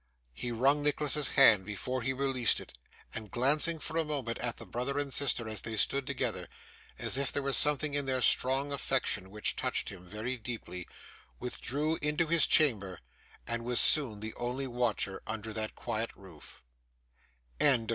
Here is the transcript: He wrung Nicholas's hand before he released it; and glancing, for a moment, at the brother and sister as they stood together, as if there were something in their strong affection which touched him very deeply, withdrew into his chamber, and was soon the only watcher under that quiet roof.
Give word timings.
He 0.33 0.51
wrung 0.51 0.81
Nicholas's 0.81 1.27
hand 1.33 1.63
before 1.63 2.01
he 2.01 2.11
released 2.11 2.59
it; 2.59 2.73
and 3.13 3.29
glancing, 3.29 3.77
for 3.77 3.99
a 3.99 4.03
moment, 4.03 4.39
at 4.39 4.57
the 4.57 4.65
brother 4.65 4.97
and 4.97 5.13
sister 5.13 5.47
as 5.47 5.61
they 5.61 5.77
stood 5.77 6.07
together, 6.07 6.47
as 6.97 7.17
if 7.19 7.31
there 7.31 7.43
were 7.43 7.53
something 7.53 7.93
in 7.93 8.07
their 8.07 8.19
strong 8.23 8.71
affection 8.71 9.29
which 9.29 9.55
touched 9.55 9.89
him 9.89 10.07
very 10.09 10.37
deeply, 10.37 10.87
withdrew 11.39 11.99
into 12.01 12.25
his 12.25 12.47
chamber, 12.47 12.97
and 13.45 13.63
was 13.63 13.79
soon 13.79 14.21
the 14.21 14.33
only 14.37 14.65
watcher 14.65 15.21
under 15.27 15.53
that 15.53 15.75
quiet 15.75 16.09
roof. 16.15 16.63